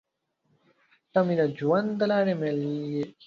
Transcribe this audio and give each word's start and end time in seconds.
تۀ 1.11 1.19
مې 1.25 1.33
د 1.39 1.41
ژوند 1.57 1.89
د 1.99 2.01
لارې 2.11 2.33
مل 2.41 2.57
يې 2.93 3.03